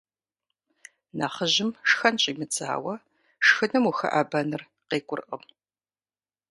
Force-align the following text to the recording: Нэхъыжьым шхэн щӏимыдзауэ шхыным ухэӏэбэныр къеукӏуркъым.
Нэхъыжьым 1.17 1.71
шхэн 1.89 2.15
щӏимыдзауэ 2.21 2.93
шхыным 3.45 3.83
ухэӏэбэныр 3.89 4.63
къеукӏуркъым. 4.89 5.43